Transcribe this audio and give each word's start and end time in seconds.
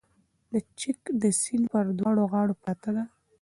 د 0.51 0.53
چک 0.79 1.01
د 1.21 1.23
سیند 1.41 1.65
پر 1.71 1.85
دواړو 1.99 2.23
غاړو 2.31 2.59
پرته 2.63 2.89
ده 2.95 3.03